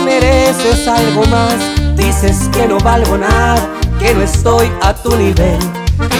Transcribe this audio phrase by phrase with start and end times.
[0.00, 1.54] mereces algo más.
[1.96, 5.58] Dices que no valgo nada, que no estoy a tu nivel.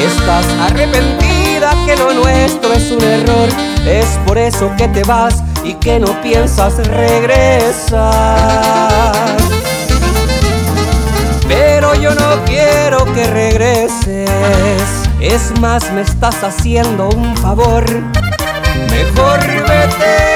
[0.04, 3.48] Estás arrepentida que lo nuestro es un error.
[3.86, 8.06] Es por eso que te vas y que no piensas regresar.
[11.46, 14.28] Pero yo no quiero que regreses.
[15.20, 17.84] Es más, me estás haciendo un favor.
[18.90, 19.40] Mejor.
[19.40, 20.27] Vete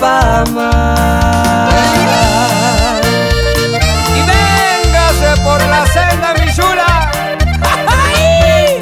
[0.00, 1.74] más.
[4.14, 7.10] Y véngase por la senda, mi chula.
[7.86, 8.80] ¡Ay!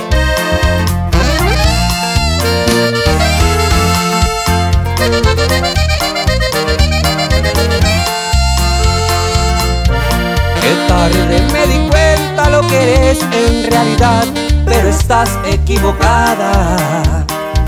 [10.61, 14.25] Qué tarde me di cuenta lo que eres en realidad,
[14.67, 17.25] pero estás equivocada.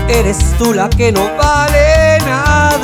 [0.09, 2.76] Eres tú la que no vale nada.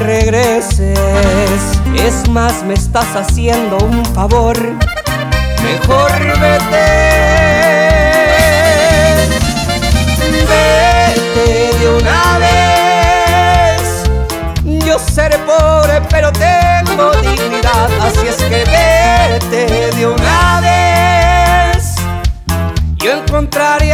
[0.00, 0.98] Regreses.
[1.94, 4.56] Es más, me estás haciendo un favor.
[5.62, 6.86] Mejor vete.
[10.48, 13.82] Vete de una vez.
[14.84, 17.88] Yo seré pobre, pero tengo dignidad.
[18.00, 21.94] Así es que vete de una vez.
[22.96, 23.92] Yo encontraré